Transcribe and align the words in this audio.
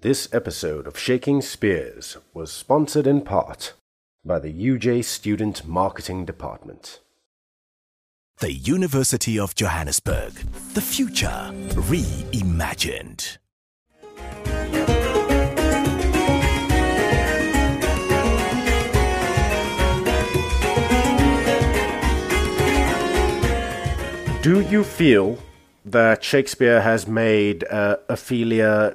This 0.00 0.32
episode 0.32 0.86
of 0.86 0.96
Shaking 0.96 1.42
Spears 1.42 2.18
was 2.32 2.52
sponsored 2.52 3.04
in 3.04 3.20
part 3.20 3.72
by 4.24 4.38
the 4.38 4.52
UJ 4.52 5.04
Student 5.04 5.66
Marketing 5.66 6.24
Department. 6.24 7.00
The 8.38 8.52
University 8.52 9.40
of 9.40 9.56
Johannesburg. 9.56 10.34
The 10.74 10.80
future 10.80 11.50
reimagined. 11.90 13.38
Do 24.42 24.60
you 24.60 24.84
feel 24.84 25.38
that 25.84 26.22
Shakespeare 26.22 26.82
has 26.82 27.08
made 27.08 27.64
uh, 27.64 27.96
Ophelia 28.08 28.94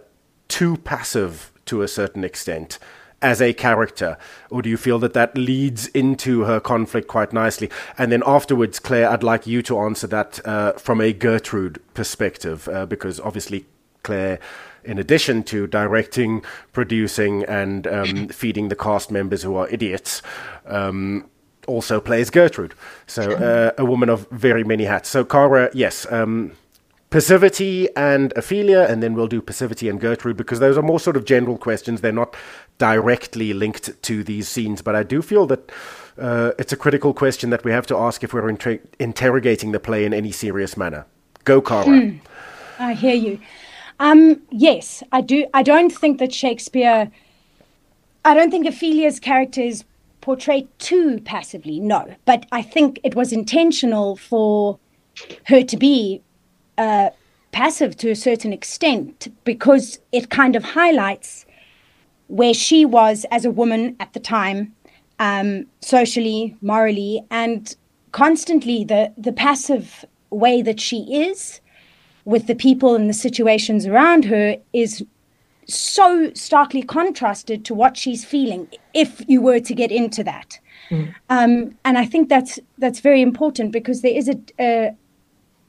too 0.53 0.77
passive 0.77 1.51
to 1.65 1.81
a 1.81 1.87
certain 1.87 2.23
extent 2.23 2.77
as 3.23 3.41
a 3.41 3.53
character? 3.53 4.17
Or 4.51 4.61
do 4.61 4.69
you 4.69 4.77
feel 4.77 4.99
that 4.99 5.13
that 5.13 5.35
leads 5.35 5.87
into 5.87 6.43
her 6.43 6.59
conflict 6.59 7.07
quite 7.07 7.33
nicely? 7.33 7.71
And 7.97 8.11
then 8.11 8.21
afterwards, 8.23 8.77
Claire, 8.77 9.09
I'd 9.09 9.23
like 9.23 9.47
you 9.47 9.63
to 9.63 9.79
answer 9.79 10.05
that 10.07 10.45
uh, 10.45 10.73
from 10.73 11.01
a 11.01 11.11
Gertrude 11.11 11.81
perspective, 11.95 12.69
uh, 12.69 12.85
because 12.85 13.19
obviously, 13.19 13.65
Claire, 14.03 14.37
in 14.83 14.99
addition 14.99 15.41
to 15.45 15.65
directing, 15.65 16.43
producing, 16.71 17.43
and 17.45 17.87
um, 17.87 18.27
feeding 18.41 18.67
the 18.67 18.75
cast 18.75 19.09
members 19.09 19.41
who 19.41 19.55
are 19.55 19.67
idiots, 19.69 20.21
um, 20.67 21.27
also 21.65 21.99
plays 21.99 22.29
Gertrude. 22.29 22.75
So 23.07 23.23
uh, 23.31 23.71
a 23.75 23.85
woman 23.85 24.09
of 24.09 24.29
very 24.29 24.63
many 24.63 24.83
hats. 24.83 25.09
So 25.09 25.25
Cara, 25.25 25.71
yes, 25.73 26.05
um, 26.11 26.51
Passivity 27.13 27.87
and 27.95 28.33
Ophelia, 28.35 28.87
and 28.89 29.03
then 29.03 29.13
we'll 29.13 29.27
do 29.27 29.39
Passivity 29.39 29.87
and 29.87 30.01
Gertrude 30.01 30.35
because 30.35 30.59
those 30.59 30.79
are 30.79 30.81
more 30.81 30.99
sort 30.99 31.15
of 31.15 31.25
general 31.25 31.59
questions. 31.59 32.01
They're 32.01 32.11
not 32.11 32.35
directly 32.79 33.53
linked 33.53 34.01
to 34.01 34.23
these 34.23 34.49
scenes, 34.49 34.81
but 34.81 34.95
I 34.95 35.03
do 35.03 35.21
feel 35.21 35.45
that 35.45 35.71
uh, 36.17 36.53
it's 36.57 36.73
a 36.73 36.75
critical 36.75 37.13
question 37.13 37.51
that 37.51 37.63
we 37.63 37.71
have 37.71 37.85
to 37.85 37.97
ask 37.97 38.23
if 38.23 38.33
we're 38.33 38.49
inter- 38.49 38.79
interrogating 38.97 39.73
the 39.73 39.79
play 39.79 40.05
in 40.05 40.11
any 40.11 40.31
serious 40.31 40.75
manner. 40.75 41.05
Go, 41.43 41.61
Cara. 41.61 41.85
Hmm. 41.85 42.17
I 42.79 42.95
hear 42.95 43.13
you. 43.13 43.39
Um, 43.99 44.41
yes, 44.49 45.03
I 45.11 45.21
do. 45.21 45.45
I 45.53 45.61
don't 45.61 45.91
think 45.91 46.17
that 46.17 46.33
Shakespeare. 46.33 47.11
I 48.25 48.33
don't 48.33 48.49
think 48.49 48.65
Ophelia's 48.65 49.19
character 49.19 49.61
is 49.61 49.83
portrayed 50.21 50.67
too 50.79 51.19
passively. 51.19 51.79
No, 51.79 52.15
but 52.25 52.47
I 52.51 52.63
think 52.63 52.99
it 53.03 53.13
was 53.13 53.31
intentional 53.31 54.15
for 54.15 54.79
her 55.45 55.61
to 55.61 55.77
be 55.77 56.23
uh, 56.77 57.09
passive 57.51 57.95
to 57.97 58.09
a 58.09 58.15
certain 58.15 58.51
extent 58.51 59.27
because 59.43 59.99
it 60.11 60.29
kind 60.29 60.55
of 60.55 60.63
highlights 60.63 61.45
where 62.27 62.53
she 62.53 62.83
was 62.85 63.25
as 63.31 63.45
a 63.45 63.51
woman 63.51 63.95
at 63.99 64.13
the 64.13 64.19
time, 64.19 64.73
um, 65.19 65.65
socially, 65.81 66.55
morally, 66.61 67.23
and 67.29 67.75
constantly 68.11 68.83
the 68.83 69.11
the 69.17 69.33
passive 69.33 70.05
way 70.29 70.61
that 70.61 70.79
she 70.79 70.99
is 71.13 71.59
with 72.25 72.47
the 72.47 72.55
people 72.55 72.95
and 72.95 73.09
the 73.09 73.13
situations 73.13 73.85
around 73.85 74.25
her 74.25 74.55
is 74.71 75.03
so 75.67 76.31
starkly 76.33 76.81
contrasted 76.81 77.63
to 77.65 77.73
what 77.73 77.97
she's 77.97 78.25
feeling 78.25 78.67
if 78.93 79.21
you 79.27 79.41
were 79.41 79.59
to 79.59 79.73
get 79.73 79.91
into 79.91 80.23
that 80.23 80.59
mm. 80.89 81.13
um, 81.29 81.75
and 81.85 81.97
i 81.97 82.05
think 82.05 82.29
that's 82.29 82.59
that's 82.77 82.99
very 82.99 83.21
important 83.21 83.71
because 83.71 84.01
there 84.01 84.15
is 84.15 84.27
a, 84.27 84.37
a 84.59 84.91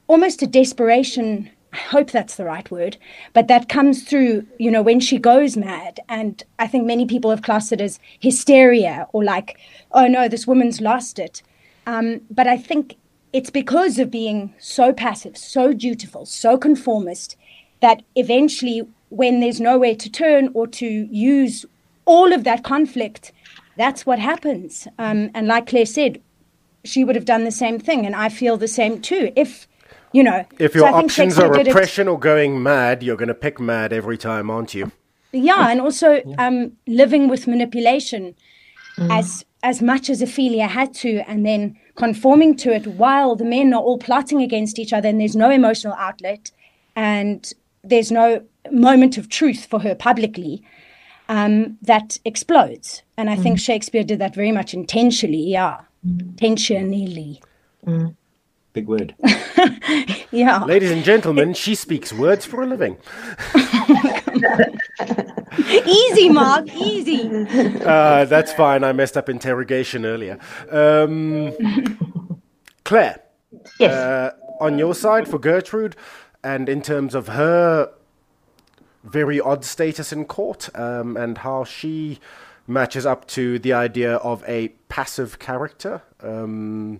almost 0.07 0.41
a 0.41 0.47
desperation 0.47 1.49
I 1.75 1.77
hope 1.77 2.11
that's 2.11 2.37
the 2.37 2.45
right 2.45 2.71
word, 2.71 2.95
but 3.33 3.49
that 3.49 3.67
comes 3.67 4.03
through, 4.03 4.47
you 4.57 4.71
know, 4.71 4.81
when 4.81 5.01
she 5.01 5.17
goes 5.17 5.57
mad. 5.57 5.99
And 6.07 6.41
I 6.57 6.67
think 6.67 6.85
many 6.85 7.05
people 7.05 7.31
have 7.31 7.41
classed 7.41 7.73
it 7.73 7.81
as 7.81 7.99
hysteria 8.21 9.07
or 9.11 9.25
like, 9.25 9.59
oh 9.91 10.07
no, 10.07 10.29
this 10.29 10.47
woman's 10.47 10.79
lost 10.79 11.19
it. 11.19 11.41
Um, 11.85 12.21
but 12.31 12.47
I 12.47 12.55
think 12.55 12.95
it's 13.33 13.49
because 13.49 13.99
of 13.99 14.09
being 14.09 14.53
so 14.57 14.93
passive, 14.93 15.35
so 15.35 15.73
dutiful, 15.73 16.25
so 16.25 16.57
conformist 16.57 17.35
that 17.81 18.03
eventually, 18.15 18.87
when 19.09 19.41
there's 19.41 19.59
nowhere 19.59 19.95
to 19.95 20.09
turn 20.09 20.51
or 20.53 20.67
to 20.67 20.87
use 21.11 21.65
all 22.05 22.31
of 22.31 22.45
that 22.45 22.63
conflict, 22.63 23.33
that's 23.75 24.05
what 24.05 24.19
happens. 24.19 24.87
Um, 24.97 25.29
and 25.33 25.47
like 25.47 25.67
Claire 25.67 25.85
said, 25.85 26.21
she 26.85 27.03
would 27.03 27.15
have 27.15 27.25
done 27.25 27.43
the 27.43 27.51
same 27.51 27.79
thing. 27.79 28.05
And 28.05 28.15
I 28.15 28.29
feel 28.29 28.55
the 28.55 28.69
same 28.69 29.01
too. 29.01 29.33
If 29.35 29.67
you 30.11 30.23
know. 30.23 30.45
If 30.59 30.75
your 30.75 30.87
so 30.87 30.95
options 30.95 31.39
are 31.39 31.51
repression 31.51 32.07
or 32.07 32.19
going 32.19 32.61
mad, 32.61 33.03
you're 33.03 33.17
going 33.17 33.27
to 33.27 33.33
pick 33.33 33.59
mad 33.59 33.93
every 33.93 34.17
time, 34.17 34.49
aren't 34.49 34.73
you? 34.73 34.91
Yeah, 35.31 35.69
and 35.69 35.81
also 35.81 36.21
yeah. 36.25 36.35
Um, 36.37 36.73
living 36.87 37.27
with 37.27 37.47
manipulation 37.47 38.35
mm. 38.97 39.11
as 39.11 39.45
as 39.63 39.81
much 39.81 40.09
as 40.09 40.21
Ophelia 40.21 40.67
had 40.67 40.93
to, 40.95 41.19
and 41.29 41.45
then 41.45 41.77
conforming 41.95 42.55
to 42.57 42.73
it 42.73 42.85
while 42.87 43.35
the 43.35 43.45
men 43.45 43.73
are 43.73 43.81
all 43.81 43.97
plotting 43.97 44.41
against 44.41 44.79
each 44.79 44.93
other, 44.93 45.09
and 45.09 45.19
there's 45.19 45.35
no 45.35 45.49
emotional 45.49 45.93
outlet, 45.95 46.51
and 46.95 47.53
there's 47.83 48.11
no 48.11 48.43
moment 48.71 49.17
of 49.17 49.29
truth 49.29 49.65
for 49.65 49.79
her 49.79 49.95
publicly. 49.95 50.63
Um, 51.27 51.79
that 51.81 52.19
explodes, 52.23 53.01
and 53.17 53.29
I 53.31 53.35
mm. 53.35 53.43
think 53.43 53.59
Shakespeare 53.59 54.03
did 54.03 54.19
that 54.19 54.35
very 54.35 54.51
much 54.51 54.73
intentionally. 54.73 55.41
Yeah, 55.41 55.81
mm. 56.05 56.21
intentionally. 56.21 57.41
Mm. 57.85 58.15
Big 58.75 58.87
word. 58.87 59.15
yeah. 60.31 60.61
Ladies 60.65 60.91
and 60.91 61.01
gentlemen, 61.01 61.53
she 61.53 61.75
speaks 61.75 62.11
words 62.11 62.45
for 62.45 62.61
a 62.61 62.65
living. 62.65 62.97
easy, 65.87 66.27
Mark, 66.27 66.67
easy. 66.75 67.47
Uh, 67.85 68.25
that's 68.25 68.51
fine. 68.51 68.83
I 68.83 68.91
messed 68.91 69.15
up 69.15 69.29
interrogation 69.29 70.05
earlier. 70.05 70.37
Um, 70.69 71.53
Claire. 72.83 73.21
Yes. 73.79 73.93
Uh, 73.93 74.31
on 74.59 74.77
your 74.77 74.93
side 74.93 75.29
for 75.29 75.39
Gertrude, 75.39 75.95
and 76.43 76.67
in 76.67 76.81
terms 76.81 77.15
of 77.15 77.29
her 77.29 77.93
very 79.05 79.39
odd 79.39 79.63
status 79.63 80.11
in 80.11 80.25
court 80.25 80.67
um, 80.77 81.15
and 81.15 81.37
how 81.37 81.63
she 81.63 82.19
matches 82.67 83.05
up 83.05 83.25
to 83.27 83.57
the 83.57 83.71
idea 83.71 84.17
of 84.17 84.43
a 84.49 84.67
passive 84.89 85.39
character. 85.39 86.01
Um, 86.21 86.99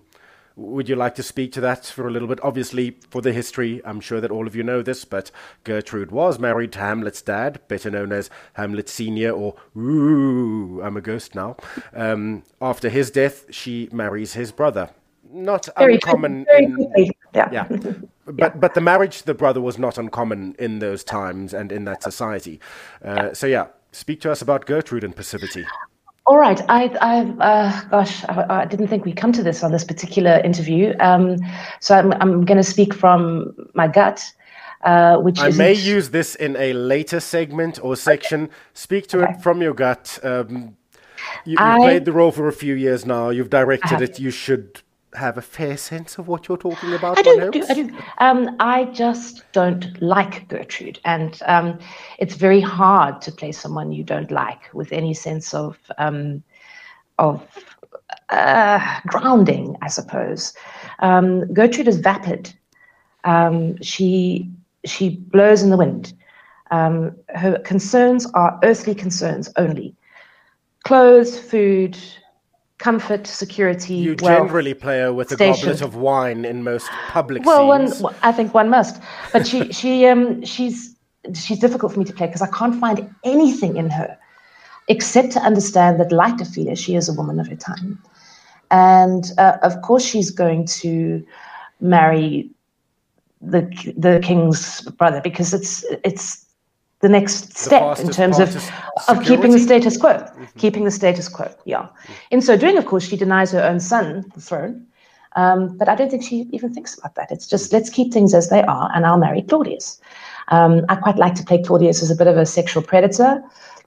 would 0.56 0.88
you 0.88 0.96
like 0.96 1.14
to 1.14 1.22
speak 1.22 1.52
to 1.52 1.60
that 1.60 1.84
for 1.84 2.08
a 2.08 2.10
little 2.10 2.26
bit? 2.26 2.40
Obviously, 2.42 2.96
for 3.10 3.20
the 3.20 3.32
history, 3.32 3.82
I'm 3.84 4.00
sure 4.00 4.22
that 4.22 4.30
all 4.30 4.46
of 4.46 4.56
you 4.56 4.62
know 4.62 4.80
this, 4.80 5.04
but 5.04 5.30
Gertrude 5.64 6.10
was 6.10 6.38
married 6.38 6.72
to 6.72 6.78
Hamlet's 6.78 7.20
dad, 7.20 7.60
better 7.68 7.90
known 7.90 8.10
as 8.10 8.30
Hamlet 8.54 8.88
Sr., 8.88 9.30
or 9.30 9.54
Ooh, 9.76 10.80
I'm 10.82 10.96
a 10.96 11.02
ghost 11.02 11.34
now. 11.34 11.56
Um, 11.92 12.42
after 12.60 12.88
his 12.88 13.10
death, 13.10 13.44
she 13.50 13.90
marries 13.92 14.32
his 14.32 14.50
brother. 14.50 14.90
Not 15.30 15.68
very 15.76 15.94
uncommon 15.94 16.46
in. 16.56 17.12
Yeah. 17.34 17.50
yeah. 17.52 17.68
But, 18.28 18.38
yeah. 18.38 18.48
but 18.48 18.74
the 18.74 18.80
marriage 18.80 19.18
to 19.18 19.24
the 19.26 19.34
brother 19.34 19.60
was 19.60 19.78
not 19.78 19.98
uncommon 19.98 20.56
in 20.58 20.80
those 20.80 21.04
times 21.04 21.54
and 21.54 21.70
in 21.70 21.84
that 21.84 22.02
society. 22.02 22.58
Uh. 23.00 23.32
So, 23.34 23.46
yeah, 23.46 23.68
speak 23.92 24.20
to 24.22 24.32
us 24.32 24.42
about 24.42 24.66
Gertrude 24.66 25.04
and 25.04 25.14
passivity. 25.14 25.64
All 26.26 26.38
right. 26.38 26.60
I, 26.68 26.86
I 27.00 27.20
uh, 27.20 27.84
gosh, 27.88 28.24
I, 28.24 28.62
I, 28.62 28.64
didn't 28.64 28.88
think 28.88 29.04
we'd 29.04 29.16
come 29.16 29.32
to 29.32 29.44
this 29.44 29.62
on 29.62 29.70
this 29.70 29.84
particular 29.84 30.40
interview. 30.44 30.92
Um, 30.98 31.36
so 31.80 31.94
I'm, 31.96 32.12
I'm 32.14 32.44
going 32.44 32.56
to 32.56 32.64
speak 32.64 32.92
from 32.94 33.54
my 33.74 33.86
gut, 33.86 34.24
uh, 34.82 35.18
which 35.18 35.38
I 35.38 35.50
may 35.50 35.72
use 35.72 36.10
this 36.10 36.34
in 36.34 36.56
a 36.56 36.72
later 36.72 37.20
segment 37.20 37.78
or 37.82 37.94
section. 37.94 38.44
Okay. 38.44 38.52
Speak 38.74 39.06
to 39.08 39.22
okay. 39.22 39.34
it 39.34 39.42
from 39.42 39.62
your 39.62 39.72
gut. 39.72 40.18
Um, 40.24 40.76
you, 41.44 41.56
have 41.58 41.78
played 41.78 42.04
the 42.04 42.12
role 42.12 42.32
for 42.32 42.48
a 42.48 42.52
few 42.52 42.74
years 42.74 43.06
now. 43.06 43.30
You've 43.30 43.50
directed 43.50 44.02
it. 44.02 44.18
You 44.18 44.30
should 44.30 44.82
have 45.16 45.38
a 45.38 45.42
fair 45.42 45.76
sense 45.76 46.18
of 46.18 46.28
what 46.28 46.48
you're 46.48 46.56
talking 46.56 46.92
about? 46.94 47.18
I 47.18 47.22
do. 47.22 47.50
do 47.50 47.64
I 47.68 47.74
do. 47.74 47.90
Um, 48.18 48.56
I 48.60 48.84
just 48.86 49.42
don't 49.52 50.00
like 50.00 50.48
Gertrude, 50.48 51.00
and 51.04 51.40
um, 51.46 51.78
it's 52.18 52.34
very 52.34 52.60
hard 52.60 53.20
to 53.22 53.32
play 53.32 53.52
someone 53.52 53.92
you 53.92 54.04
don't 54.04 54.30
like 54.30 54.72
with 54.72 54.92
any 54.92 55.14
sense 55.14 55.54
of 55.54 55.78
um, 55.98 56.42
of 57.18 57.42
uh, 58.30 59.00
grounding, 59.06 59.76
I 59.82 59.88
suppose. 59.88 60.54
Um, 61.00 61.52
Gertrude 61.52 61.88
is 61.88 61.98
vapid. 61.98 62.52
Um, 63.24 63.80
she 63.82 64.50
she 64.84 65.16
blows 65.16 65.62
in 65.62 65.70
the 65.70 65.76
wind. 65.76 66.12
Um, 66.70 67.16
her 67.28 67.58
concerns 67.60 68.26
are 68.32 68.58
earthly 68.62 68.94
concerns 68.94 69.50
only: 69.56 69.94
clothes, 70.84 71.38
food, 71.38 71.98
comfort, 72.78 73.26
security. 73.26 73.94
You 73.94 74.16
generally 74.16 74.74
play 74.74 75.00
her 75.00 75.12
with 75.12 75.30
station. 75.30 75.68
a 75.68 75.72
goblet 75.72 75.82
of 75.82 75.96
wine 75.96 76.44
in 76.44 76.62
most 76.62 76.88
public 77.08 77.44
well, 77.44 77.70
scenes. 77.78 78.02
One, 78.02 78.14
I 78.22 78.32
think 78.32 78.54
one 78.54 78.68
must, 78.68 79.00
but 79.32 79.46
she 79.46 79.72
she 79.78 80.06
um 80.06 80.44
she's 80.44 80.96
she's 81.34 81.58
difficult 81.58 81.92
for 81.92 81.98
me 81.98 82.04
to 82.04 82.12
play 82.12 82.26
because 82.26 82.42
I 82.42 82.50
can't 82.50 82.78
find 82.80 83.14
anything 83.24 83.76
in 83.76 83.90
her 83.90 84.16
except 84.88 85.32
to 85.32 85.40
understand 85.40 85.98
that, 85.98 86.12
like 86.12 86.40
Ophelia, 86.40 86.76
she 86.76 86.94
is 86.94 87.08
a 87.08 87.12
woman 87.12 87.40
of 87.40 87.48
her 87.48 87.56
time, 87.56 88.00
and 88.70 89.32
uh, 89.38 89.58
of 89.62 89.80
course 89.82 90.04
she's 90.04 90.30
going 90.30 90.66
to 90.66 91.24
marry 91.80 92.50
the 93.40 93.62
the 93.96 94.20
king's 94.22 94.82
brother 94.82 95.20
because 95.22 95.52
it's 95.52 95.84
it's 96.04 96.45
the 97.00 97.08
next 97.08 97.56
step 97.56 97.98
in 97.98 98.10
terms 98.10 98.38
of, 98.38 98.56
of 99.08 99.22
keeping 99.24 99.50
the 99.50 99.58
status 99.58 99.96
quo, 99.96 100.14
mm-hmm. 100.14 100.44
keeping 100.58 100.84
the 100.84 100.90
status 100.90 101.28
quo. 101.28 101.52
Yeah. 101.64 101.82
Mm-hmm. 101.82 102.12
In 102.30 102.40
so 102.40 102.56
doing, 102.56 102.78
of 102.78 102.86
course, 102.86 103.06
she 103.06 103.16
denies 103.16 103.52
her 103.52 103.62
own 103.62 103.80
son 103.80 104.24
the 104.34 104.40
throne. 104.40 104.86
Um, 105.36 105.76
but 105.76 105.88
I 105.88 105.94
don't 105.94 106.10
think 106.10 106.22
she 106.22 106.48
even 106.52 106.72
thinks 106.72 106.98
about 106.98 107.14
that. 107.16 107.30
It's 107.30 107.46
just 107.46 107.72
let's 107.72 107.90
keep 107.90 108.12
things 108.12 108.32
as 108.32 108.48
they 108.48 108.62
are, 108.62 108.90
and 108.94 109.04
I'll 109.04 109.18
marry 109.18 109.42
Claudius. 109.42 110.00
Um, 110.48 110.86
I 110.88 110.96
quite 110.96 111.16
like 111.16 111.34
to 111.34 111.44
play 111.44 111.62
Claudius 111.62 112.02
as 112.02 112.10
a 112.10 112.16
bit 112.16 112.26
of 112.26 112.38
a 112.38 112.46
sexual 112.46 112.82
predator, 112.82 113.42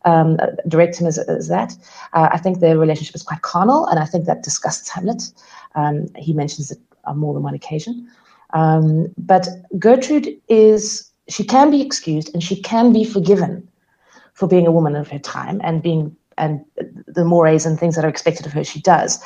um, 0.05 0.37
direct 0.67 0.99
him 0.99 1.07
as, 1.07 1.17
as 1.17 1.47
that. 1.47 1.75
Uh, 2.13 2.29
I 2.31 2.37
think 2.37 2.59
their 2.59 2.77
relationship 2.77 3.15
is 3.15 3.23
quite 3.23 3.41
carnal, 3.41 3.87
and 3.87 3.97
I 3.99 4.05
think 4.05 4.25
that 4.25 4.43
disgusts 4.43 4.89
Hamlet. 4.89 5.23
Um, 5.73 6.07
he 6.15 6.33
mentions 6.33 6.69
it 6.69 6.77
on 7.05 7.17
more 7.17 7.33
than 7.33 7.41
one 7.41 7.55
occasion. 7.55 8.07
Um, 8.53 9.07
but 9.17 9.47
Gertrude 9.79 10.29
is 10.49 11.08
she 11.29 11.43
can 11.43 11.71
be 11.71 11.81
excused 11.81 12.33
and 12.33 12.43
she 12.43 12.61
can 12.61 12.91
be 12.91 13.03
forgiven 13.03 13.67
for 14.33 14.47
being 14.47 14.67
a 14.67 14.71
woman 14.71 14.95
of 14.95 15.07
her 15.09 15.19
time 15.19 15.61
and 15.63 15.81
being 15.81 16.15
and 16.37 16.63
the 17.07 17.25
mores 17.25 17.65
and 17.65 17.79
things 17.79 17.95
that 17.95 18.05
are 18.05 18.09
expected 18.09 18.45
of 18.45 18.53
her 18.53 18.63
she 18.63 18.81
does 18.81 19.23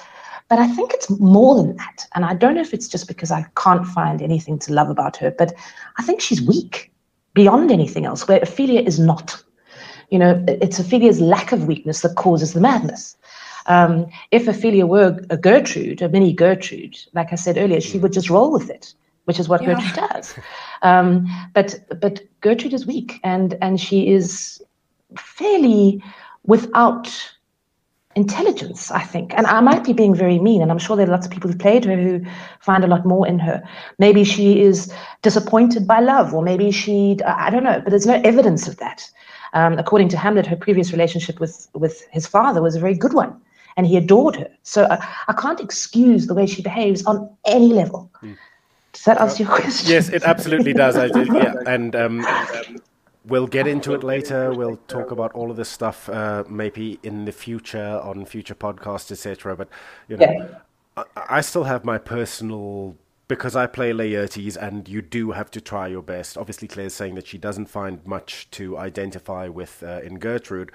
but 0.50 0.60
i 0.60 0.68
think 0.68 0.94
it's 0.94 1.10
more 1.20 1.56
than 1.56 1.76
that 1.78 2.08
and 2.16 2.26
i 2.26 2.34
don't 2.34 2.56
know 2.56 2.62
if 2.62 2.74
it's 2.74 2.88
just 2.88 3.08
because 3.08 3.32
i 3.32 3.46
can't 3.56 3.86
find 3.86 4.22
anything 4.22 4.58
to 4.60 4.74
love 4.74 4.90
about 4.90 5.16
her 5.16 5.32
but 5.32 5.54
i 5.98 6.04
think 6.04 6.20
she's 6.20 6.42
weak 6.42 6.92
beyond 7.34 7.72
anything 7.72 8.06
else 8.06 8.28
where 8.28 8.40
ophelia 8.42 8.82
is 8.82 9.00
not 9.00 9.42
you 10.10 10.20
know 10.20 10.44
it's 10.48 10.80
ophelia's 10.80 11.22
lack 11.22 11.52
of 11.52 11.68
weakness 11.68 12.02
that 12.02 12.16
causes 12.16 12.54
the 12.54 12.62
madness 12.62 13.16
um, 13.68 14.08
if 14.32 14.48
ophelia 14.48 14.86
were 14.86 15.20
a 15.30 15.38
gertrude 15.38 16.02
a 16.02 16.10
mini 16.10 16.34
gertrude 16.34 16.98
like 17.14 17.32
i 17.32 17.36
said 17.36 17.58
earlier 17.58 17.80
she 17.80 18.00
would 18.00 18.12
just 18.12 18.30
roll 18.30 18.52
with 18.52 18.70
it 18.70 18.94
which 19.26 19.40
is 19.40 19.48
what 19.48 19.62
yeah. 19.62 19.76
Gertrude 19.76 20.10
does. 20.10 20.36
Um, 20.84 21.28
but 21.54 21.80
but 22.00 22.22
Gertrude 22.42 22.74
is 22.74 22.86
weak, 22.86 23.20
and 23.24 23.58
and 23.62 23.80
she 23.80 24.10
is 24.10 24.62
fairly 25.18 26.04
without 26.46 27.10
intelligence, 28.16 28.92
I 28.92 29.02
think. 29.02 29.34
And 29.36 29.48
I 29.48 29.60
might 29.62 29.84
be 29.84 29.94
being 29.94 30.14
very 30.14 30.40
mean, 30.40 30.62
and 30.62 30.72
I'm 30.72 30.78
sure 30.78 30.96
there 30.96 31.08
are 31.08 31.12
lots 31.12 31.26
of 31.26 31.32
people 31.32 31.50
who 31.50 31.58
played 31.58 31.86
her 31.86 31.96
who 31.96 32.22
find 32.60 32.84
a 32.84 32.88
lot 32.88 33.06
more 33.06 33.28
in 33.28 33.40
her. 33.40 33.64
Maybe 33.98 34.24
she 34.24 34.62
is 34.62 34.94
disappointed 35.22 35.88
by 35.88 36.00
love, 36.00 36.34
or 36.34 36.44
maybe 36.44 36.72
she 36.72 37.18
I 37.26 37.50
don't 37.50 37.64
know, 37.64 37.82
but 37.82 37.90
there's 37.90 38.06
no 38.06 38.22
evidence 38.24 38.68
of 38.68 38.78
that. 38.78 39.10
Um, 39.54 39.78
according 39.78 40.10
to 40.10 40.18
Hamlet, 40.18 40.48
her 40.48 40.56
previous 40.56 40.92
relationship 40.92 41.40
with 41.40 41.68
with 41.74 42.06
his 42.12 42.28
father 42.28 42.62
was 42.62 42.76
a 42.76 42.80
very 42.80 42.96
good 42.96 43.14
one, 43.14 43.40
and 43.78 43.88
he 43.88 43.98
adored 43.98 44.36
her. 44.36 44.50
So 44.64 44.84
uh, 44.84 44.98
I 45.28 45.34
can't 45.34 45.60
excuse 45.60 46.28
the 46.28 46.34
way 46.34 46.46
she 46.46 46.62
behaves 46.62 47.06
on 47.06 47.30
any 47.46 47.74
level. 47.74 48.12
Mm. 48.22 48.38
Does 48.94 49.04
that 49.06 49.20
answer 49.20 49.44
your 49.44 49.52
question? 49.52 49.90
Yes, 49.90 50.10
it 50.10 50.24
absolutely 50.24 50.74
does. 50.74 50.96
I 50.96 51.08
did, 51.08 51.28
yeah, 51.28 51.56
and 51.66 51.96
um, 51.96 52.26
we'll 53.26 53.48
get 53.48 53.68
into 53.68 53.94
it 53.94 54.04
later. 54.04 54.54
We'll 54.54 54.78
talk 54.88 55.10
about 55.10 55.34
all 55.34 55.50
of 55.50 55.58
this 55.58 55.70
stuff 55.70 56.08
uh, 56.10 56.44
maybe 56.48 57.00
in 57.02 57.26
the 57.26 57.32
future 57.32 58.00
on 58.04 58.26
future 58.26 58.56
podcasts, 58.56 59.12
etc. 59.12 59.56
But 59.56 59.68
you 60.08 60.18
know, 60.18 60.26
yeah. 60.26 60.58
I, 60.96 61.38
I, 61.38 61.42
still 61.42 61.64
have 61.64 61.84
my 61.84 61.98
personal 61.98 62.96
because 63.28 63.56
I 63.56 63.66
play 63.66 63.92
Laertes, 63.92 64.56
and 64.56 64.88
you 64.88 65.02
do 65.02 65.32
have 65.32 65.50
to 65.52 65.62
try 65.62 65.88
your 65.88 66.04
best. 66.04 66.38
Obviously, 66.38 66.68
Claire's 66.68 66.94
saying 66.94 67.16
that 67.16 67.26
she 67.26 67.40
doesn't 67.40 67.66
find 67.66 68.06
much 68.06 68.50
to 68.52 68.78
identify 68.78 69.48
with 69.48 69.82
uh, 69.82 70.02
in 70.04 70.20
Gertrude. 70.20 70.72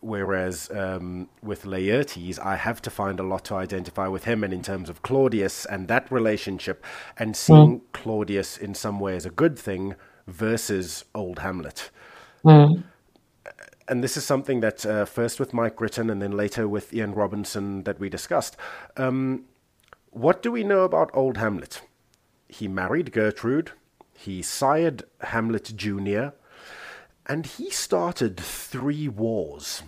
Whereas 0.00 0.70
um, 0.70 1.28
with 1.42 1.64
Laertes, 1.64 2.38
I 2.38 2.54
have 2.54 2.80
to 2.82 2.90
find 2.90 3.18
a 3.18 3.24
lot 3.24 3.44
to 3.46 3.56
identify 3.56 4.06
with 4.06 4.24
him, 4.24 4.44
and 4.44 4.52
in 4.52 4.62
terms 4.62 4.88
of 4.88 5.02
Claudius 5.02 5.66
and 5.66 5.88
that 5.88 6.10
relationship, 6.12 6.84
and 7.18 7.36
seeing 7.36 7.80
mm. 7.80 7.82
Claudius 7.92 8.56
in 8.56 8.74
some 8.74 9.00
way 9.00 9.16
as 9.16 9.26
a 9.26 9.30
good 9.30 9.58
thing 9.58 9.96
versus 10.28 11.04
old 11.14 11.40
Hamlet. 11.40 11.90
Mm. 12.44 12.84
And 13.88 14.04
this 14.04 14.16
is 14.16 14.24
something 14.24 14.60
that 14.60 14.86
uh, 14.86 15.04
first 15.04 15.40
with 15.40 15.52
Mike 15.52 15.76
Gritton 15.76 16.12
and 16.12 16.20
then 16.22 16.32
later 16.32 16.68
with 16.68 16.92
Ian 16.92 17.14
Robinson 17.14 17.84
that 17.84 17.98
we 17.98 18.08
discussed. 18.08 18.56
Um, 18.96 19.46
what 20.10 20.42
do 20.42 20.52
we 20.52 20.62
know 20.62 20.84
about 20.84 21.10
old 21.14 21.38
Hamlet? 21.38 21.80
He 22.48 22.68
married 22.68 23.12
Gertrude, 23.12 23.72
he 24.12 24.42
sired 24.42 25.04
Hamlet 25.20 25.72
Jr., 25.74 26.28
and 27.28 27.46
he 27.46 27.70
started 27.70 28.38
three 28.38 29.08
wars. 29.08 29.82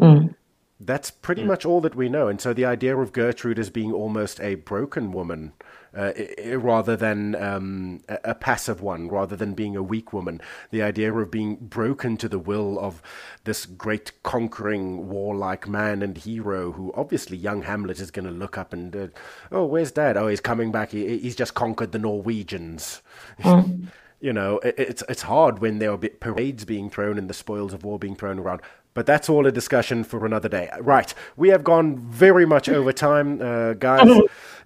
Mm. 0.00 0.34
That's 0.80 1.10
pretty 1.10 1.42
mm. 1.42 1.48
much 1.48 1.66
all 1.66 1.80
that 1.80 1.96
we 1.96 2.08
know. 2.08 2.28
And 2.28 2.40
so 2.40 2.52
the 2.52 2.64
idea 2.64 2.96
of 2.96 3.12
Gertrude 3.12 3.58
as 3.58 3.68
being 3.68 3.92
almost 3.92 4.40
a 4.40 4.54
broken 4.54 5.10
woman, 5.10 5.52
uh, 5.94 6.12
rather 6.54 6.94
than 6.96 7.34
um, 7.34 8.00
a 8.08 8.34
passive 8.34 8.80
one, 8.80 9.08
rather 9.08 9.34
than 9.34 9.54
being 9.54 9.74
a 9.74 9.82
weak 9.82 10.12
woman, 10.12 10.40
the 10.70 10.82
idea 10.82 11.12
of 11.12 11.30
being 11.32 11.56
broken 11.56 12.16
to 12.18 12.28
the 12.28 12.38
will 12.38 12.78
of 12.78 13.02
this 13.42 13.66
great 13.66 14.12
conquering 14.22 15.08
warlike 15.08 15.66
man 15.66 16.00
and 16.00 16.18
hero 16.18 16.72
who 16.72 16.92
obviously 16.94 17.36
young 17.36 17.62
Hamlet 17.62 17.98
is 17.98 18.12
going 18.12 18.26
to 18.26 18.30
look 18.30 18.56
up 18.56 18.72
and, 18.72 18.94
uh, 18.94 19.08
oh, 19.50 19.64
where's 19.64 19.90
dad? 19.90 20.16
Oh, 20.16 20.28
he's 20.28 20.40
coming 20.40 20.70
back. 20.70 20.92
He, 20.92 21.18
he's 21.18 21.36
just 21.36 21.54
conquered 21.54 21.90
the 21.90 21.98
Norwegians. 21.98 23.02
Mm. 23.40 23.88
you 24.20 24.32
know, 24.32 24.58
it, 24.58 24.74
it's 24.78 25.02
it's 25.08 25.22
hard 25.22 25.60
when 25.60 25.78
there 25.78 25.92
are 25.92 25.98
parades 25.98 26.64
being 26.64 26.90
thrown 26.90 27.18
and 27.18 27.28
the 27.28 27.34
spoils 27.34 27.72
of 27.72 27.84
war 27.84 27.98
being 27.98 28.16
thrown 28.16 28.38
around. 28.38 28.62
But 28.94 29.06
that's 29.06 29.28
all 29.28 29.46
a 29.46 29.52
discussion 29.52 30.02
for 30.02 30.26
another 30.26 30.48
day. 30.48 30.70
Right, 30.80 31.14
we 31.36 31.50
have 31.50 31.62
gone 31.62 31.98
very 31.98 32.44
much 32.46 32.68
over 32.68 32.92
time, 32.92 33.40
uh, 33.40 33.74
guys. 33.74 34.10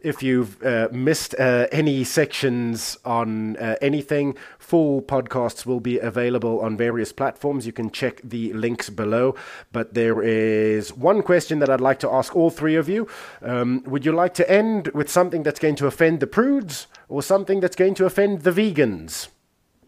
if 0.00 0.22
you've 0.22 0.62
uh, 0.64 0.88
missed 0.90 1.34
uh, 1.38 1.66
any 1.70 2.02
sections 2.02 2.96
on 3.04 3.56
uh, 3.58 3.76
anything, 3.82 4.36
full 4.58 5.02
podcasts 5.02 5.66
will 5.66 5.80
be 5.80 5.98
available 5.98 6.60
on 6.60 6.76
various 6.78 7.12
platforms. 7.12 7.66
You 7.66 7.72
can 7.72 7.90
check 7.90 8.22
the 8.24 8.54
links 8.54 8.88
below. 8.88 9.34
But 9.70 9.92
there 9.92 10.22
is 10.22 10.94
one 10.94 11.22
question 11.22 11.58
that 11.58 11.68
I'd 11.68 11.80
like 11.80 11.98
to 11.98 12.10
ask 12.10 12.34
all 12.34 12.48
three 12.48 12.76
of 12.76 12.88
you. 12.88 13.08
Um, 13.42 13.82
would 13.86 14.06
you 14.06 14.12
like 14.12 14.32
to 14.34 14.50
end 14.50 14.88
with 14.88 15.10
something 15.10 15.42
that's 15.42 15.60
going 15.60 15.76
to 15.76 15.86
offend 15.86 16.20
the 16.20 16.26
prudes 16.26 16.86
or 17.08 17.22
something 17.22 17.60
that's 17.60 17.76
going 17.76 17.94
to 17.96 18.06
offend 18.06 18.42
the 18.42 18.50
vegans? 18.50 19.28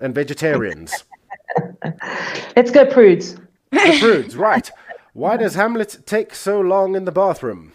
And 0.00 0.14
vegetarians. 0.14 1.05
Let's 2.56 2.70
go 2.70 2.87
prudes. 2.87 3.37
The 3.70 3.99
prudes, 4.00 4.37
right. 4.37 4.70
Why 5.12 5.37
does 5.37 5.55
Hamlet 5.55 5.99
take 6.06 6.35
so 6.35 6.61
long 6.61 6.96
in 6.96 7.05
the 7.05 7.12
bathroom? 7.12 7.73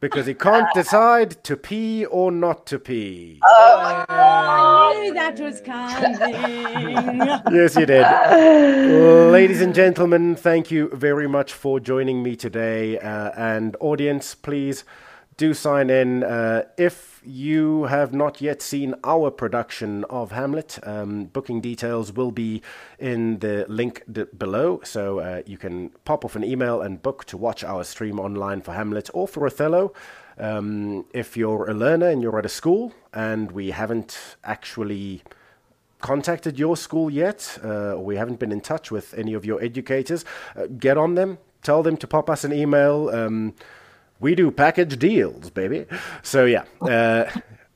Because 0.00 0.26
he 0.26 0.34
can't 0.34 0.66
decide 0.74 1.42
to 1.44 1.56
pee 1.56 2.04
or 2.04 2.30
not 2.30 2.66
to 2.66 2.78
pee. 2.78 3.40
Oh, 3.42 4.04
I 4.08 5.00
knew 5.00 5.14
that 5.14 5.40
was 5.40 5.60
coming. 5.60 6.18
yes, 7.54 7.74
you 7.76 7.86
did. 7.86 8.04
Ladies 9.30 9.62
and 9.62 9.74
gentlemen, 9.74 10.36
thank 10.36 10.70
you 10.70 10.90
very 10.92 11.26
much 11.26 11.52
for 11.54 11.80
joining 11.80 12.22
me 12.22 12.36
today. 12.36 12.98
Uh, 12.98 13.30
and 13.36 13.76
audience, 13.80 14.34
please 14.34 14.84
do 15.36 15.54
sign 15.54 15.88
in. 15.88 16.22
Uh, 16.22 16.64
if 16.76 17.13
you 17.24 17.84
have 17.84 18.12
not 18.12 18.40
yet 18.40 18.62
seen 18.62 18.94
our 19.04 19.30
production 19.30 20.04
of 20.04 20.32
Hamlet, 20.32 20.78
um, 20.82 21.24
booking 21.26 21.60
details 21.60 22.12
will 22.12 22.30
be 22.30 22.62
in 22.98 23.38
the 23.38 23.66
link 23.68 24.02
d- 24.10 24.24
below, 24.36 24.80
so 24.84 25.18
uh, 25.18 25.42
you 25.46 25.58
can 25.58 25.90
pop 26.04 26.24
off 26.24 26.36
an 26.36 26.44
email 26.44 26.80
and 26.82 27.02
book 27.02 27.24
to 27.26 27.36
watch 27.36 27.64
our 27.64 27.84
stream 27.84 28.18
online 28.20 28.60
for 28.60 28.72
Hamlet 28.72 29.10
or 29.14 29.26
for 29.26 29.46
Othello. 29.46 29.92
Um, 30.38 31.04
if 31.12 31.36
you're 31.36 31.70
a 31.70 31.74
learner 31.74 32.08
and 32.08 32.20
you're 32.22 32.38
at 32.38 32.46
a 32.46 32.48
school 32.50 32.92
and 33.12 33.52
we 33.52 33.70
haven't 33.70 34.36
actually 34.42 35.22
contacted 36.00 36.58
your 36.58 36.76
school 36.76 37.08
yet, 37.08 37.58
uh, 37.64 37.94
or 37.94 38.04
we 38.04 38.16
haven't 38.16 38.38
been 38.38 38.52
in 38.52 38.60
touch 38.60 38.90
with 38.90 39.14
any 39.14 39.32
of 39.32 39.44
your 39.44 39.62
educators, 39.62 40.24
uh, 40.56 40.66
get 40.66 40.98
on 40.98 41.14
them. 41.14 41.38
Tell 41.62 41.82
them 41.82 41.96
to 41.96 42.06
pop 42.06 42.28
us 42.28 42.44
an 42.44 42.52
email. 42.52 43.08
Um, 43.08 43.54
we 44.20 44.34
do 44.34 44.50
package 44.50 44.98
deals, 44.98 45.50
baby. 45.50 45.86
So 46.22 46.44
yeah, 46.44 46.64
uh, 46.80 47.30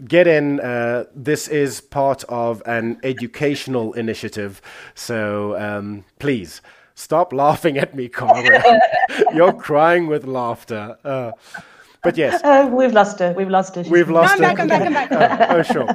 get 0.07 0.27
in. 0.27 0.61
Uh, 0.61 1.05
this 1.15 1.49
is 1.49 1.81
part 1.81 2.25
of 2.25 2.63
an 2.67 2.99
educational 3.03 3.93
initiative. 3.95 4.63
So 4.95 5.59
um, 5.59 6.05
please 6.19 6.61
stop 6.95 7.33
laughing 7.33 7.79
at 7.79 7.95
me, 7.95 8.09
Cara. 8.09 8.81
You're 9.35 9.53
crying 9.53 10.07
with 10.07 10.25
laughter. 10.25 10.97
Uh, 11.05 11.33
but 12.09 12.17
yes, 12.17 12.41
uh, 12.45 12.71
we've 12.73 12.93
lost 12.93 13.19
her. 13.19 13.35
We've 13.35 13.51
lost 13.51 13.75
her. 13.75 13.83
We've 13.83 14.09
lost 14.09 14.41
no, 14.41 14.49
I'm 14.49 14.57
her. 14.57 14.67
Back, 14.67 14.81
I'm 14.81 14.93
back, 14.93 15.13
I'm 15.13 15.19
back. 15.19 15.51
oh, 15.51 15.59
oh, 15.59 15.63
sure. 15.63 15.87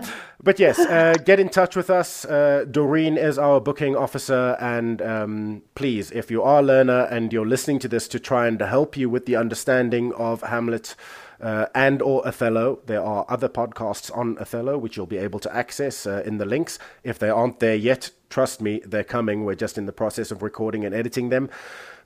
But 0.43 0.60
yes, 0.60 0.77
uh, 0.77 1.15
get 1.25 1.39
in 1.39 1.50
touch 1.50 1.75
with 1.75 1.89
us. 1.89 2.24
Uh, 2.25 2.65
Doreen 2.70 3.17
is 3.17 3.39
our 3.39 3.60
booking 3.60 3.96
officer, 3.96 4.55
and 4.60 5.01
um, 5.01 5.62
please, 5.74 6.12
if 6.12 6.29
you 6.29 6.43
are 6.43 6.60
a 6.60 6.62
learner 6.62 7.08
and 7.10 7.34
you're 7.34 7.48
listening 7.48 7.79
to 7.79 7.88
this 7.88 8.08
to 8.10 8.20
try 8.20 8.46
and 8.48 8.62
help 8.62 8.96
you 8.96 9.10
with 9.10 9.25
the 9.25 9.36
understanding 9.36 10.13
of 10.13 10.41
Hamlet. 10.43 10.96
Uh, 11.41 11.65
and 11.75 12.01
or 12.01 12.25
Othello. 12.25 12.79
There 12.86 13.03
are 13.03 13.25
other 13.27 13.50
podcasts 13.50 14.15
on 14.15 14.38
Othello 14.38 14.77
which 14.77 14.96
you'll 14.96 15.05
be 15.05 15.17
able 15.17 15.39
to 15.41 15.53
access 15.53 16.05
uh, 16.05 16.24
in 16.25 16.38
the 16.38 16.46
links. 16.46 16.79
If 17.03 17.20
they 17.20 17.29
aren't 17.29 17.60
there 17.60 17.75
yet, 17.75 18.12
trust 18.29 18.62
me, 18.62 18.82
they're 18.86 19.03
coming. 19.03 19.43
We're 19.43 19.55
just 19.55 19.77
in 19.77 19.86
the 19.86 19.91
process 19.91 20.32
of 20.32 20.41
recording 20.41 20.86
and 20.86 20.96
editing 20.96 21.29
them. 21.29 21.50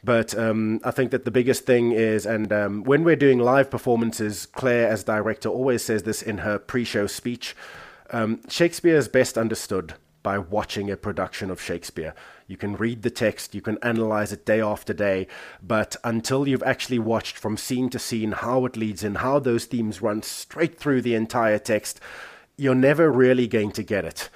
But 0.04 0.38
um, 0.38 0.80
I 0.84 0.92
think 0.92 1.12
that 1.12 1.26
the 1.26 1.32
biggest 1.32 1.66
thing 1.66 1.92
is, 1.92 2.26
and 2.26 2.54
um, 2.54 2.84
when 2.84 3.04
we're 3.04 3.16
doing 3.16 3.40
live 3.40 3.70
performances, 3.70 4.46
Claire, 4.46 4.88
as 4.88 5.04
director, 5.04 5.50
always 5.50 5.84
says 5.84 6.04
this 6.04 6.22
in 6.22 6.40
her 6.40 6.60
pre 6.60 6.84
show 6.84 7.08
speech 7.08 7.56
um, 8.12 8.42
Shakespeare 8.48 8.96
is 8.96 9.08
best 9.08 9.38
understood 9.38 9.96
by 10.24 10.38
watching 10.38 10.90
a 10.90 10.98
production 10.98 11.50
of 11.50 11.62
Shakespeare. 11.62 12.14
You 12.48 12.58
can 12.58 12.76
read 12.76 13.02
the 13.02 13.10
text, 13.10 13.54
you 13.54 13.62
can 13.62 13.78
analyze 13.82 14.32
it 14.32 14.46
day 14.46 14.62
after 14.62 14.94
day, 14.94 15.28
but 15.62 15.96
until 16.04 16.48
you've 16.48 16.64
actually 16.64 17.00
watched 17.00 17.38
from 17.38 17.58
scene 17.58 17.90
to 17.90 18.00
scene 18.00 18.32
how 18.32 18.66
it 18.66 18.78
leads 18.78 19.04
in, 19.04 19.16
how 19.16 19.40
those 19.40 19.66
themes 19.66 20.02
run 20.02 20.24
straight 20.24 20.78
through 20.78 21.02
the 21.02 21.16
entire 21.16 21.60
text, 21.60 22.00
you're 22.58 22.76
never 22.76 23.12
really 23.12 23.48
going 23.48 23.72
to 23.72 23.84
get 23.84 24.06
it. 24.06 24.30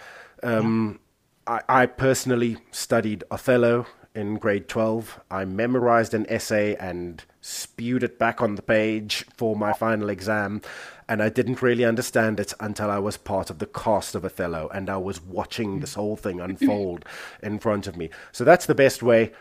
Um, 0.43 0.99
I, 1.47 1.61
I 1.67 1.85
personally 1.85 2.57
studied 2.71 3.23
Othello 3.31 3.85
in 4.15 4.35
grade 4.35 4.67
12. 4.67 5.19
I 5.29 5.45
memorized 5.45 6.13
an 6.13 6.25
essay 6.29 6.75
and 6.75 7.23
spewed 7.41 8.03
it 8.03 8.19
back 8.19 8.41
on 8.41 8.55
the 8.55 8.61
page 8.61 9.25
for 9.35 9.55
my 9.55 9.73
final 9.73 10.09
exam. 10.09 10.61
And 11.07 11.21
I 11.21 11.29
didn't 11.29 11.61
really 11.61 11.83
understand 11.83 12.39
it 12.39 12.53
until 12.59 12.89
I 12.89 12.99
was 12.99 13.17
part 13.17 13.49
of 13.49 13.59
the 13.59 13.65
cast 13.65 14.15
of 14.15 14.23
Othello 14.23 14.69
and 14.73 14.89
I 14.89 14.97
was 14.97 15.21
watching 15.21 15.79
this 15.79 15.95
whole 15.95 16.15
thing 16.15 16.39
unfold 16.39 17.05
in 17.43 17.59
front 17.59 17.87
of 17.87 17.97
me. 17.97 18.09
So 18.31 18.43
that's 18.43 18.65
the 18.65 18.75
best 18.75 19.03
way. 19.03 19.31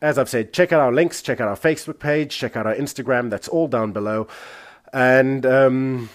As 0.00 0.16
I've 0.16 0.28
said, 0.28 0.52
check 0.52 0.72
out 0.72 0.80
our 0.80 0.92
links, 0.92 1.22
check 1.22 1.40
out 1.40 1.48
our 1.48 1.56
Facebook 1.56 1.98
page, 1.98 2.36
check 2.36 2.56
out 2.56 2.66
our 2.66 2.74
Instagram. 2.74 3.30
That's 3.30 3.48
all 3.48 3.66
down 3.66 3.90
below. 3.90 4.28
And 4.92 5.44
um, 5.44 6.10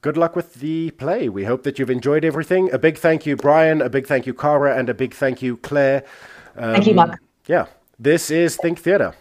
good 0.00 0.16
luck 0.16 0.34
with 0.34 0.54
the 0.54 0.90
play. 0.92 1.28
We 1.28 1.44
hope 1.44 1.62
that 1.64 1.78
you've 1.78 1.90
enjoyed 1.90 2.24
everything. 2.24 2.72
A 2.72 2.78
big 2.78 2.96
thank 2.96 3.26
you, 3.26 3.36
Brian. 3.36 3.82
A 3.82 3.90
big 3.90 4.06
thank 4.06 4.26
you, 4.26 4.32
Cara. 4.32 4.74
And 4.74 4.88
a 4.88 4.94
big 4.94 5.12
thank 5.12 5.42
you, 5.42 5.58
Claire. 5.58 6.04
Um, 6.56 6.72
thank 6.72 6.86
you, 6.86 6.94
Mark. 6.94 7.20
Yeah. 7.50 7.66
This 7.98 8.30
is 8.30 8.54
Think 8.54 8.78
Theatre. 8.78 9.14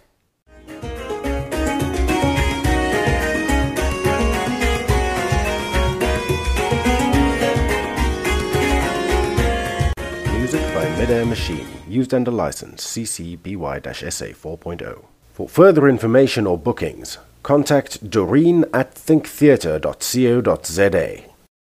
Music 10.38 10.62
by 10.76 10.86
Midair 11.00 11.26
Machine, 11.26 11.66
used 11.88 12.14
under 12.14 12.30
license 12.30 12.86
CC 12.86 13.36
BY-SA 13.42 14.26
4.0. 14.26 15.06
For 15.34 15.50
further 15.50 15.90
information 15.90 16.46
or 16.46 16.56
bookings, 16.56 17.18
contact 17.42 18.12
Doreen 18.12 18.64
at 18.76 18.94
thinktheatre.co.za. 18.94 21.24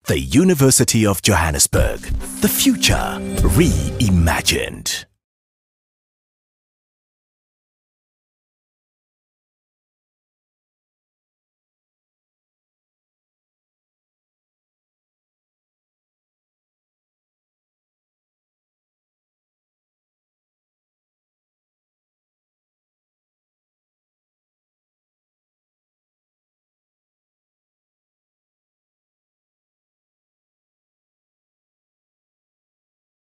The 0.05 0.19
University 0.19 1.05
of 1.07 1.23
Johannesburg. 1.23 2.01
The 2.41 2.49
future 2.49 3.17
reimagined. 3.57 5.05